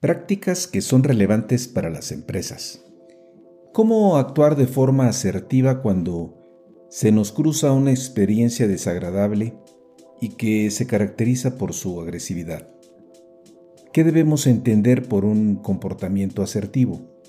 [0.00, 2.82] Prácticas que son relevantes para las empresas.
[3.74, 6.38] ¿Cómo actuar de forma asertiva cuando
[6.88, 9.58] se nos cruza una experiencia desagradable
[10.18, 12.66] y que se caracteriza por su agresividad?
[13.92, 17.20] ¿Qué debemos entender por un comportamiento asertivo?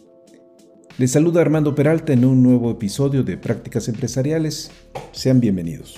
[0.98, 4.72] Les saluda Armando Peralta en un nuevo episodio de Prácticas Empresariales.
[5.12, 5.98] Sean bienvenidos.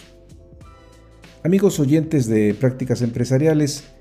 [1.43, 3.92] Amigos oyentes de Prácticas Empresariales,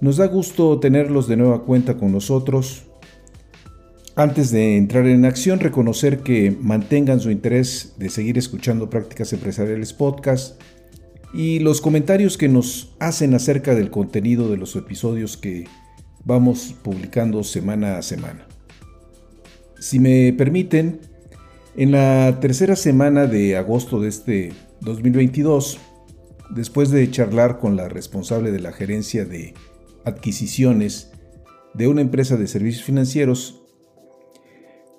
[0.00, 2.84] nos da gusto tenerlos de nueva cuenta con nosotros.
[4.16, 9.92] Antes de entrar en acción, reconocer que mantengan su interés de seguir escuchando Prácticas Empresariales
[9.92, 10.60] Podcast
[11.32, 15.66] y los comentarios que nos hacen acerca del contenido de los episodios que
[16.24, 18.46] vamos publicando semana a semana.
[19.78, 21.00] Si me permiten,
[21.76, 25.78] en la tercera semana de agosto de este 2022,
[26.50, 29.54] después de charlar con la responsable de la gerencia de
[30.04, 31.12] adquisiciones
[31.74, 33.62] de una empresa de servicios financieros,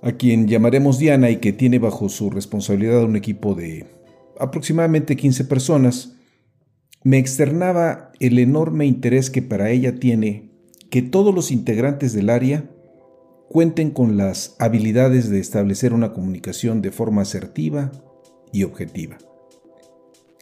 [0.01, 3.85] a quien llamaremos Diana y que tiene bajo su responsabilidad un equipo de
[4.39, 6.15] aproximadamente 15 personas,
[7.03, 10.51] me externaba el enorme interés que para ella tiene
[10.89, 12.69] que todos los integrantes del área
[13.49, 17.91] cuenten con las habilidades de establecer una comunicación de forma asertiva
[18.53, 19.17] y objetiva.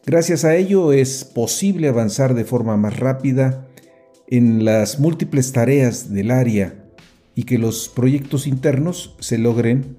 [0.05, 3.68] Gracias a ello es posible avanzar de forma más rápida
[4.31, 6.75] en las múltiples tareas del área
[7.33, 9.97] y que los proyectos internos se logren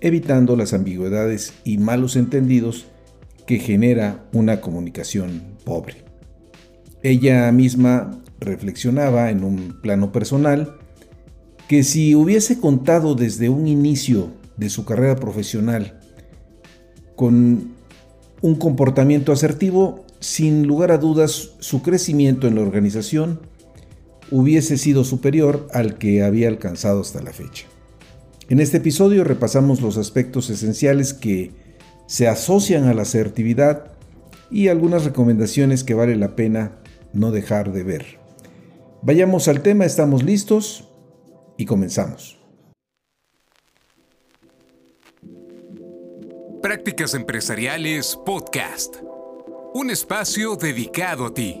[0.00, 2.86] evitando las ambigüedades y malos entendidos
[3.46, 6.04] que genera una comunicación pobre.
[7.02, 10.76] Ella misma reflexionaba en un plano personal
[11.66, 15.98] que si hubiese contado desde un inicio de su carrera profesional
[17.16, 17.72] con
[18.40, 23.40] un comportamiento asertivo, sin lugar a dudas su crecimiento en la organización
[24.34, 27.66] hubiese sido superior al que había alcanzado hasta la fecha.
[28.48, 31.52] En este episodio repasamos los aspectos esenciales que
[32.08, 33.92] se asocian a la asertividad
[34.50, 36.72] y algunas recomendaciones que vale la pena
[37.12, 38.18] no dejar de ver.
[39.02, 40.88] Vayamos al tema, estamos listos
[41.56, 42.36] y comenzamos.
[46.60, 48.96] Prácticas Empresariales Podcast.
[49.74, 51.60] Un espacio dedicado a ti.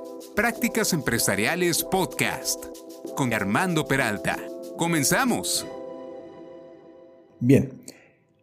[0.35, 2.63] Prácticas Empresariales Podcast
[3.17, 4.37] con Armando Peralta.
[4.77, 5.67] Comenzamos.
[7.41, 7.81] Bien,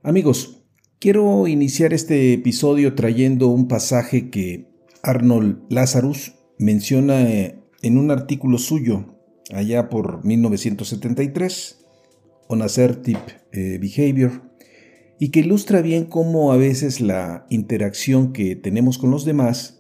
[0.03, 0.63] amigos,
[0.99, 4.69] quiero iniciar este episodio trayendo un pasaje que
[5.03, 9.17] Arnold Lazarus menciona eh, en un artículo suyo
[9.51, 11.87] allá por 1973,
[12.49, 13.23] On Assertive
[13.53, 14.43] eh, Behavior,
[15.19, 19.78] y que ilustra bien cómo a veces la interacción que tenemos con los demás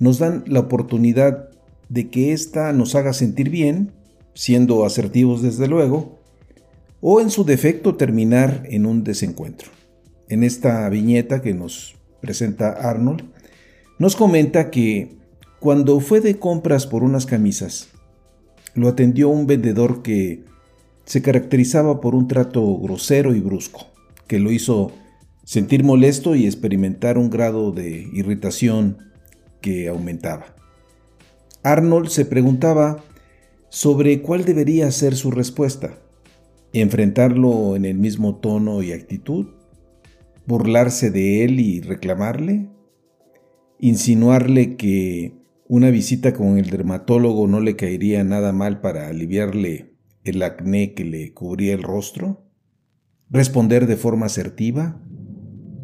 [0.00, 1.50] nos dan la oportunidad
[1.88, 3.92] de que ésta nos haga sentir bien,
[4.34, 6.18] siendo asertivos desde luego,
[7.00, 9.68] o en su defecto terminar en un desencuentro.
[10.28, 13.24] En esta viñeta que nos presenta Arnold,
[13.98, 15.16] nos comenta que
[15.60, 17.88] cuando fue de compras por unas camisas,
[18.74, 20.44] lo atendió un vendedor que
[21.04, 23.86] se caracterizaba por un trato grosero y brusco,
[24.26, 24.92] que lo hizo
[25.44, 29.09] sentir molesto y experimentar un grado de irritación
[29.60, 30.54] que aumentaba.
[31.62, 33.04] Arnold se preguntaba
[33.68, 35.98] sobre cuál debería ser su respuesta.
[36.72, 39.46] ¿Enfrentarlo en el mismo tono y actitud?
[40.46, 42.68] ¿Burlarse de él y reclamarle?
[43.78, 50.42] ¿Insinuarle que una visita con el dermatólogo no le caería nada mal para aliviarle el
[50.42, 52.44] acné que le cubría el rostro?
[53.30, 55.00] ¿Responder de forma asertiva?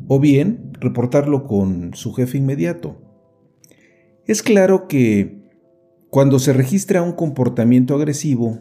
[0.08, 3.06] ¿O bien reportarlo con su jefe inmediato?
[4.26, 5.38] Es claro que
[6.11, 8.58] cuando se registra un comportamiento agresivo,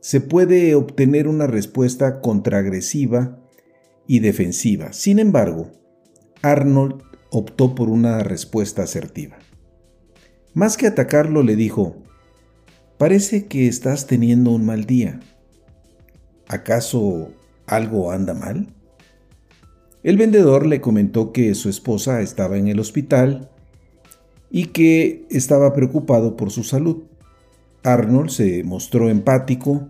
[0.00, 3.38] se puede obtener una respuesta contraagresiva
[4.06, 4.92] y defensiva.
[4.92, 5.70] Sin embargo,
[6.42, 9.38] Arnold optó por una respuesta asertiva.
[10.52, 11.96] Más que atacarlo, le dijo,
[12.98, 15.20] parece que estás teniendo un mal día.
[16.46, 17.32] ¿Acaso
[17.66, 18.74] algo anda mal?
[20.02, 23.50] El vendedor le comentó que su esposa estaba en el hospital
[24.54, 27.02] y que estaba preocupado por su salud.
[27.82, 29.88] Arnold se mostró empático,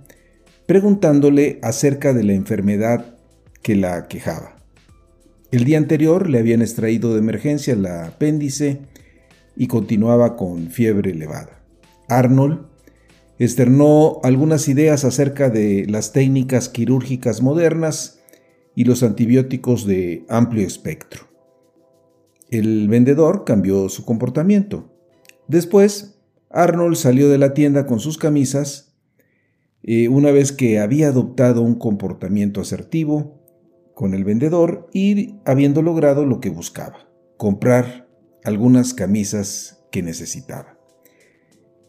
[0.64, 3.14] preguntándole acerca de la enfermedad
[3.60, 4.56] que la quejaba.
[5.50, 8.80] El día anterior le habían extraído de emergencia la apéndice
[9.54, 11.60] y continuaba con fiebre elevada.
[12.08, 12.60] Arnold
[13.38, 18.18] externó algunas ideas acerca de las técnicas quirúrgicas modernas
[18.74, 21.33] y los antibióticos de amplio espectro.
[22.50, 24.92] El vendedor cambió su comportamiento.
[25.48, 26.20] Después,
[26.50, 28.94] Arnold salió de la tienda con sus camisas,
[29.82, 33.42] eh, una vez que había adoptado un comportamiento asertivo
[33.94, 38.08] con el vendedor y habiendo logrado lo que buscaba, comprar
[38.44, 40.78] algunas camisas que necesitaba.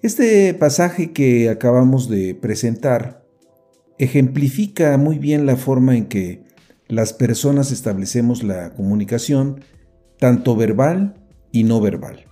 [0.02, 3.26] Este pasaje que acabamos de presentar
[3.98, 6.44] ejemplifica muy bien la forma en que
[6.88, 9.62] las personas establecemos la comunicación,
[10.20, 11.16] tanto verbal
[11.52, 12.26] y no verbal.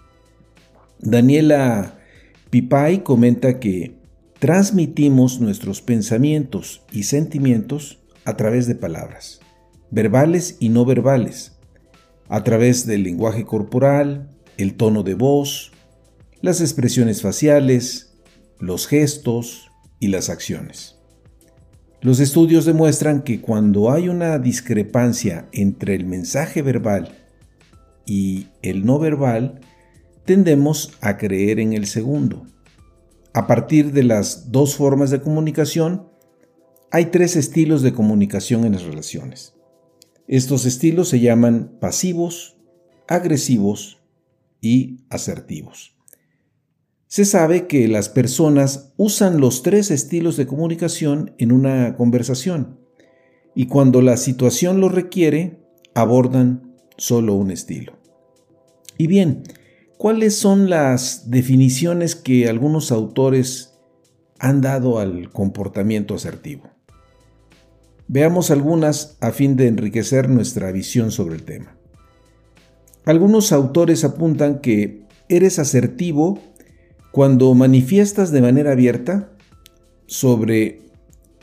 [1.00, 2.00] Daniela
[2.50, 3.98] Pipay comenta que
[4.40, 9.40] transmitimos nuestros pensamientos y sentimientos a través de palabras,
[9.92, 11.54] verbales y no verbales,
[12.30, 15.72] a través del lenguaje corporal, el tono de voz,
[16.42, 18.14] las expresiones faciales,
[18.60, 20.98] los gestos y las acciones.
[22.02, 27.23] Los estudios demuestran que cuando hay una discrepancia entre el mensaje verbal
[28.06, 29.62] y el no verbal,
[30.26, 32.46] tendemos a creer en el segundo.
[33.34, 36.08] A partir de las dos formas de comunicación,
[36.92, 39.56] hay tres estilos de comunicación en las relaciones.
[40.28, 42.58] Estos estilos se llaman pasivos,
[43.08, 44.02] agresivos
[44.62, 45.98] y asertivos.
[47.08, 52.80] Se sabe que las personas usan los tres estilos de comunicación en una conversación
[53.56, 55.60] y cuando la situación lo requiere,
[55.94, 57.94] abordan solo un estilo.
[58.98, 59.44] Y bien,
[59.98, 63.74] ¿cuáles son las definiciones que algunos autores
[64.40, 66.69] han dado al comportamiento asertivo?
[68.07, 71.78] Veamos algunas a fin de enriquecer nuestra visión sobre el tema.
[73.06, 76.39] Algunos autores apuntan que eres asertivo
[77.12, 79.31] cuando manifiestas de manera abierta
[80.06, 80.81] sobre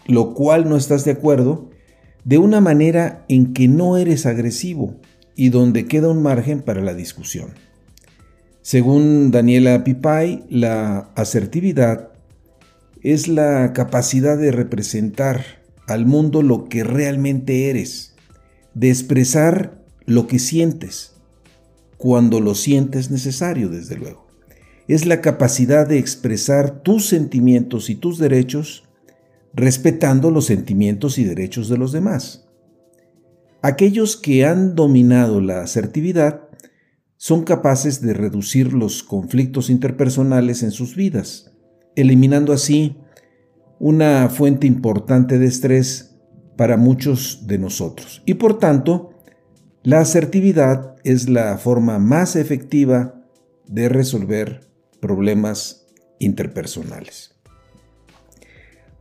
[0.07, 1.71] lo cual no estás de acuerdo,
[2.25, 4.97] de una manera en que no eres agresivo
[5.37, 7.51] y donde queda un margen para la discusión.
[8.63, 12.11] Según Daniela Pipay, la asertividad
[13.03, 15.45] es la capacidad de representar
[15.87, 18.15] al mundo lo que realmente eres,
[18.75, 21.15] de expresar lo que sientes,
[21.97, 24.31] cuando lo sientes necesario, desde luego
[24.95, 28.83] es la capacidad de expresar tus sentimientos y tus derechos
[29.55, 32.49] respetando los sentimientos y derechos de los demás.
[33.63, 36.49] Aquellos que han dominado la asertividad
[37.17, 41.53] son capaces de reducir los conflictos interpersonales en sus vidas,
[41.95, 42.97] eliminando así
[43.79, 46.17] una fuente importante de estrés
[46.57, 48.23] para muchos de nosotros.
[48.25, 49.11] Y por tanto,
[49.83, 53.23] la asertividad es la forma más efectiva
[53.67, 54.69] de resolver
[55.01, 55.87] problemas
[56.19, 57.35] interpersonales.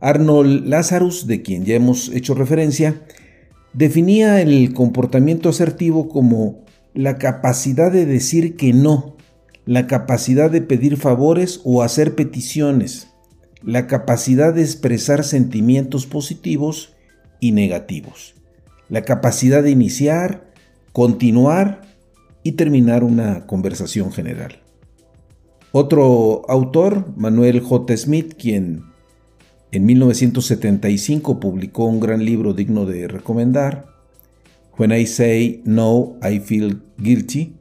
[0.00, 3.02] Arnold Lazarus, de quien ya hemos hecho referencia,
[3.72, 6.64] definía el comportamiento asertivo como
[6.94, 9.16] la capacidad de decir que no,
[9.64, 13.08] la capacidad de pedir favores o hacer peticiones,
[13.62, 16.94] la capacidad de expresar sentimientos positivos
[17.38, 18.34] y negativos,
[18.88, 20.50] la capacidad de iniciar,
[20.92, 21.82] continuar
[22.42, 24.60] y terminar una conversación general.
[25.72, 27.96] Otro autor, Manuel J.
[27.96, 28.89] Smith, quien
[29.72, 33.86] en 1975 publicó un gran libro digno de recomendar,
[34.76, 37.56] When I Say No, I Feel Guilty,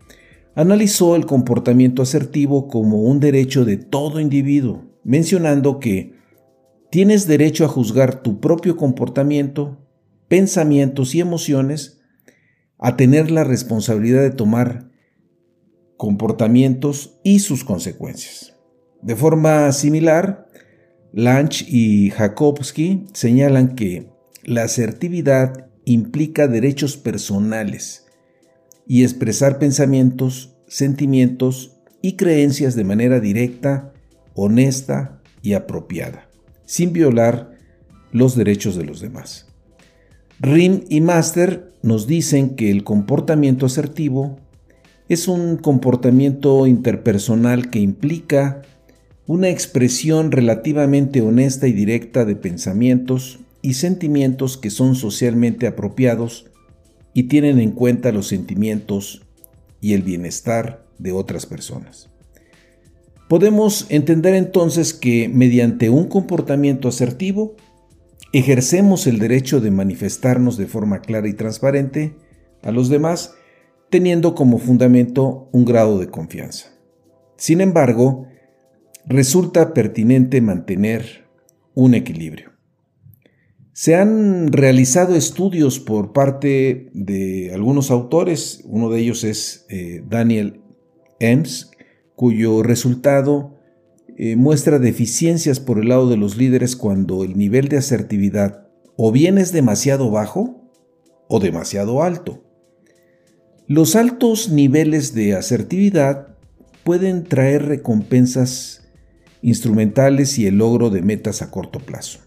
[0.55, 6.15] analizó el comportamiento asertivo como un derecho de todo individuo, mencionando que
[6.89, 9.77] tienes derecho a juzgar tu propio comportamiento,
[10.27, 12.01] pensamientos y emociones,
[12.79, 14.89] a tener la responsabilidad de tomar
[15.97, 18.55] comportamientos y sus consecuencias.
[19.01, 20.48] De forma similar,
[21.11, 24.11] Lange y Jakobski señalan que
[24.43, 28.05] la asertividad implica derechos personales
[28.87, 33.93] y expresar pensamientos, sentimientos y creencias de manera directa,
[34.35, 36.29] honesta y apropiada,
[36.65, 37.51] sin violar
[38.11, 39.47] los derechos de los demás.
[40.39, 44.39] Rim y Master nos dicen que el comportamiento asertivo
[45.09, 48.61] es un comportamiento interpersonal que implica
[49.29, 56.47] una expresión relativamente honesta y directa de pensamientos y sentimientos que son socialmente apropiados
[57.13, 59.21] y tienen en cuenta los sentimientos
[59.81, 62.09] y el bienestar de otras personas.
[63.27, 67.55] Podemos entender entonces que mediante un comportamiento asertivo,
[68.33, 72.15] ejercemos el derecho de manifestarnos de forma clara y transparente
[72.63, 73.35] a los demás,
[73.91, 76.69] teniendo como fundamento un grado de confianza.
[77.37, 78.25] Sin embargo,
[79.05, 81.25] resulta pertinente mantener
[81.73, 82.51] un equilibrio.
[83.73, 90.61] Se han realizado estudios por parte de algunos autores, uno de ellos es eh, Daniel
[91.19, 91.71] Ems,
[92.15, 93.57] cuyo resultado
[94.17, 99.13] eh, muestra deficiencias por el lado de los líderes cuando el nivel de asertividad o
[99.13, 100.69] bien es demasiado bajo
[101.29, 102.43] o demasiado alto.
[103.65, 106.35] Los altos niveles de asertividad
[106.83, 108.88] pueden traer recompensas
[109.41, 112.19] instrumentales y el logro de metas a corto plazo,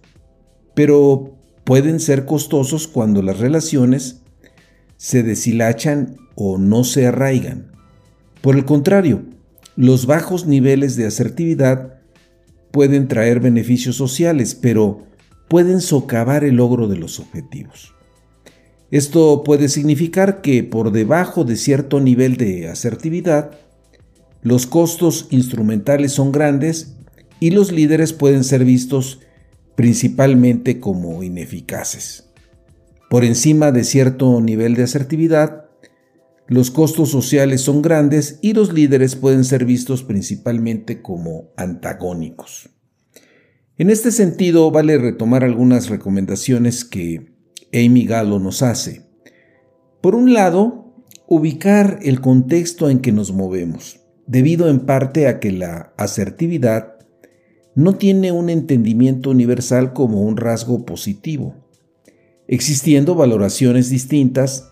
[0.75, 4.23] pero pueden ser costosos cuando las relaciones
[4.97, 7.73] se deshilachan o no se arraigan.
[8.41, 9.23] Por el contrario,
[9.77, 12.01] los bajos niveles de asertividad
[12.71, 15.03] pueden traer beneficios sociales, pero
[15.49, 17.95] pueden socavar el logro de los objetivos.
[18.91, 23.53] Esto puede significar que por debajo de cierto nivel de asertividad,
[24.43, 26.97] los costos instrumentales son grandes
[27.43, 29.19] y los líderes pueden ser vistos
[29.75, 32.31] principalmente como ineficaces.
[33.11, 35.65] Por encima de cierto nivel de asertividad,
[36.47, 42.71] los costos sociales son grandes y los líderes pueden ser vistos principalmente como antagónicos.
[43.77, 47.35] En este sentido, vale retomar algunas recomendaciones que
[47.75, 49.03] Amy Gallo nos hace.
[50.01, 50.95] Por un lado,
[51.27, 56.92] ubicar el contexto en que nos movemos, debido en parte a que la asertividad
[57.75, 61.55] no tiene un entendimiento universal como un rasgo positivo,
[62.47, 64.71] existiendo valoraciones distintas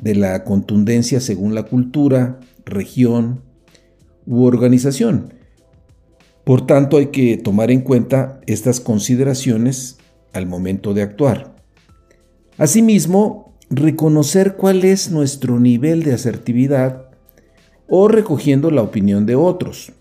[0.00, 3.42] de la contundencia según la cultura, región
[4.26, 5.34] u organización.
[6.44, 9.98] Por tanto, hay que tomar en cuenta estas consideraciones
[10.32, 11.54] al momento de actuar.
[12.56, 17.10] Asimismo, reconocer cuál es nuestro nivel de asertividad
[17.88, 19.92] o recogiendo la opinión de otros.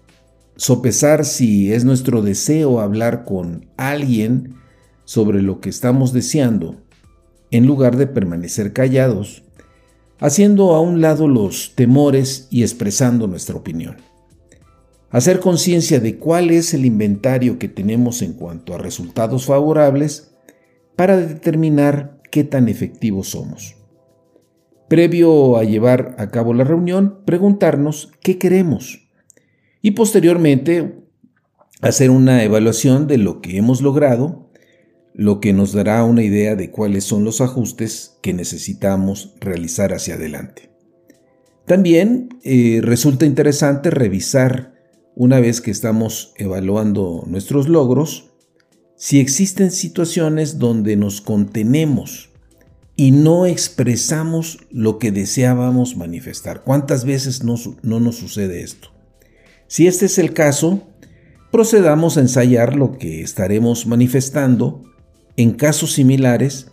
[0.60, 4.56] Sopesar si es nuestro deseo hablar con alguien
[5.06, 6.75] sobre lo que estamos deseando,
[7.50, 9.44] en lugar de permanecer callados
[10.20, 13.96] haciendo a un lado los temores y expresando nuestra opinión.
[15.12, 20.36] Hacer conciencia de cuál es el inventario que tenemos en cuanto a resultados favorables
[20.98, 23.78] para determinar qué tan efectivos somos.
[24.89, 29.09] Previo a llevar a cabo la reunión, preguntarnos qué queremos
[29.82, 30.96] y posteriormente
[31.82, 34.50] hacer una evaluación de lo que hemos logrado
[35.20, 40.14] lo que nos dará una idea de cuáles son los ajustes que necesitamos realizar hacia
[40.14, 40.70] adelante.
[41.66, 44.76] También eh, resulta interesante revisar,
[45.16, 48.32] una vez que estamos evaluando nuestros logros,
[48.96, 52.30] si existen situaciones donde nos contenemos
[52.96, 56.64] y no expresamos lo que deseábamos manifestar.
[56.64, 58.92] ¿Cuántas veces no, no nos sucede esto?
[59.70, 60.82] Si este es el caso,
[61.52, 64.84] procedamos a ensayar lo que estaremos manifestando
[65.38, 66.72] en casos similares,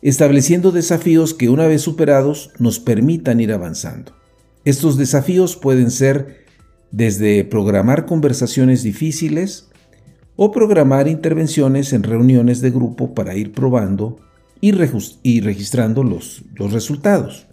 [0.00, 4.12] estableciendo desafíos que una vez superados nos permitan ir avanzando.
[4.64, 6.44] Estos desafíos pueden ser
[6.92, 9.68] desde programar conversaciones difíciles
[10.36, 14.18] o programar intervenciones en reuniones de grupo para ir probando
[14.60, 17.48] y, registrando los, resultados.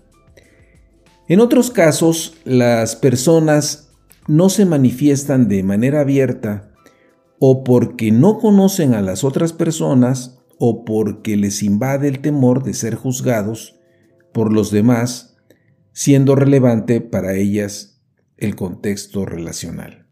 [1.27, 3.86] En otros casos, las personas
[4.27, 6.71] no se manifiestan de manera abierta
[7.39, 12.73] o porque no conocen a las otras personas o porque les invade el temor de
[12.73, 13.79] ser juzgados
[14.33, 15.37] por los demás,
[15.93, 18.01] siendo relevante para ellas
[18.37, 20.07] el contexto relacional.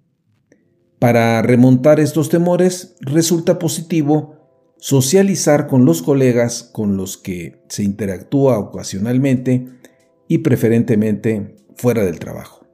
[0.99, 4.35] Para remontar estos temores resulta positivo
[4.77, 9.67] socializar con los colegas con los que se interactúa ocasionalmente
[10.27, 12.64] y preferentemente fuera del trabajo.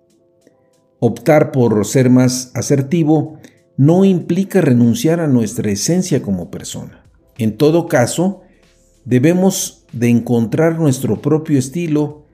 [1.03, 3.39] Optar por ser más asertivo
[3.75, 7.03] no implica renunciar a nuestra esencia como persona.
[7.39, 8.43] En todo caso,
[9.03, 12.27] debemos de encontrar nuestro propio estilo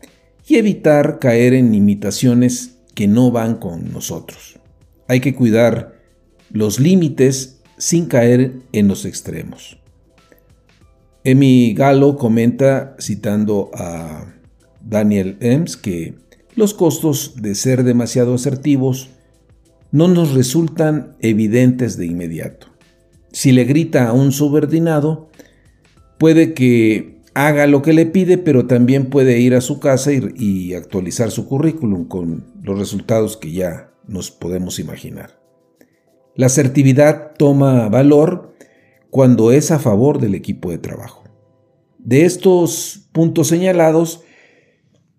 [0.46, 4.60] y evitar caer en imitaciones que no van con nosotros.
[5.08, 6.02] Hay que cuidar
[6.52, 9.80] los límites sin caer en los extremos.
[11.24, 14.26] Emi Galo comenta, citando a
[14.82, 16.16] Daniel Ems, que
[16.58, 19.10] los costos de ser demasiado asertivos
[19.92, 22.68] no nos resultan evidentes de inmediato
[23.38, 25.30] si le grita a un subordinado,
[26.18, 30.74] puede que haga lo que le pide, pero también puede ir a su casa y,
[30.74, 35.40] actualizar su currículum con los resultados que ya nos podemos imaginar.
[36.36, 38.56] La asertividad toma valor
[39.12, 41.24] cuando es a favor del equipo de trabajo.
[42.00, 44.24] De estos puntos señalados,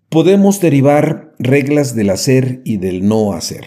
[0.09, 3.65] podemos derivar reglas del hacer y del no hacer.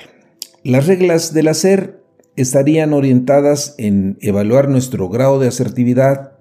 [0.64, 2.02] Las reglas del hacer
[2.34, 6.32] estarían orientadas en evaluar nuestro grado de asertividad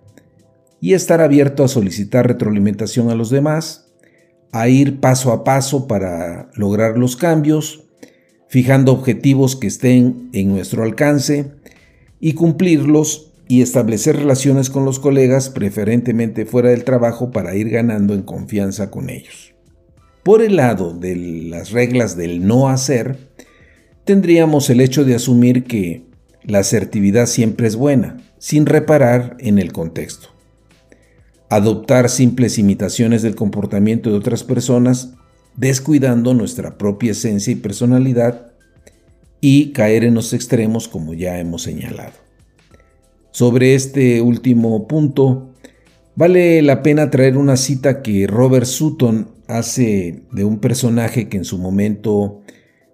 [0.80, 3.92] y estar abierto a solicitar retroalimentación a los demás,
[4.52, 7.84] a ir paso a paso para lograr los cambios,
[8.48, 11.52] fijando objetivos que estén en nuestro alcance
[12.20, 18.14] y cumplirlos y establecer relaciones con los colegas, preferentemente fuera del trabajo, para ir ganando
[18.16, 19.51] en confianza con ellos.
[20.24, 23.18] Por el lado de las reglas del no hacer,
[24.06, 26.04] tendríamos el hecho de asumir que
[26.44, 30.30] la asertividad siempre es buena, sin reparar en el contexto.
[31.50, 35.14] Adoptar simples imitaciones del comportamiento de otras personas,
[35.56, 38.52] descuidando nuestra propia esencia y personalidad,
[39.42, 42.14] y caer en los extremos como ya hemos señalado.
[43.32, 45.50] Sobre este último punto,
[46.16, 51.46] vale la pena traer una cita que Robert Sutton hace de un personaje que en
[51.46, 52.42] su momento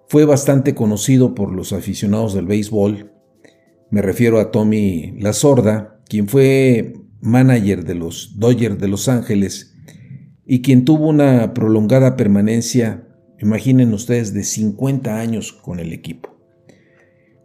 [0.08, 3.12] fue bastante conocido por los aficionados del béisbol.
[3.90, 9.76] Me refiero a Tommy La Sorda, quien fue manager de los Dodgers de Los Ángeles
[10.46, 13.06] y quien tuvo una prolongada permanencia,
[13.40, 16.38] imaginen ustedes, de 50 años con el equipo.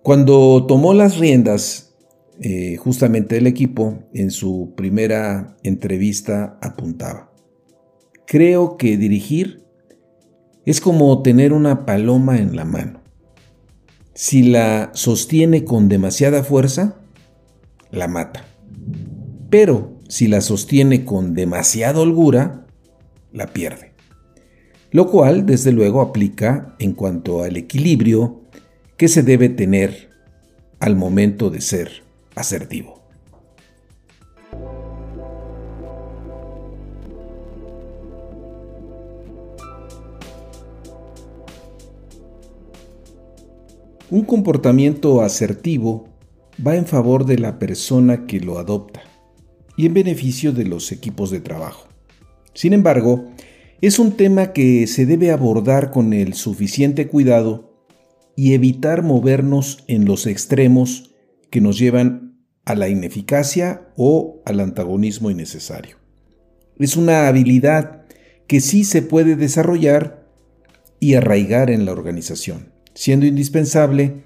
[0.02, 1.96] Cuando tomó las riendas
[2.40, 7.31] eh, justamente del equipo, en su primera entrevista apuntaba,
[8.26, 9.64] creo que dirigir
[10.64, 13.00] es como tener una paloma en la mano.
[14.14, 16.96] Si la sostiene con demasiada fuerza,
[17.90, 18.44] la mata.
[19.50, 22.66] Pero si la sostiene con demasiada holgura,
[23.32, 23.92] la pierde.
[24.90, 28.42] Lo cual, desde luego, aplica en cuanto al equilibrio
[28.98, 30.10] que se debe tener
[30.80, 32.02] al momento de ser
[32.34, 33.01] asertivo.
[44.12, 46.06] Un comportamiento asertivo
[46.64, 49.00] va en favor de la persona que lo adopta
[49.74, 51.88] y en beneficio de los equipos de trabajo.
[52.52, 53.30] Sin embargo,
[53.80, 57.72] es un tema que se debe abordar con el suficiente cuidado
[58.36, 61.14] y evitar movernos en los extremos
[61.48, 65.96] que nos llevan a la ineficacia o al antagonismo innecesario.
[66.78, 68.02] Es una habilidad
[68.46, 70.28] que sí se puede desarrollar
[71.00, 74.22] y arraigar en la organización siendo indispensable